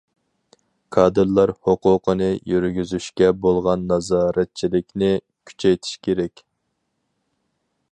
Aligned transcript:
كادىرلار 0.95 1.51
ھوقۇقىنى 1.69 2.29
يۈرگۈزۈشكە 2.53 3.29
بولغان 3.45 3.85
نازارەتچىلىكنى 3.93 5.13
كۈچەيتىش 5.51 5.95
كېرەك. 6.09 6.45